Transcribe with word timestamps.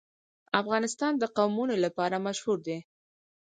افغانستان 0.61 1.13
د 1.17 1.23
قومونه 1.37 1.75
لپاره 1.85 2.23
مشهور 2.27 2.57
دی. 2.67 2.77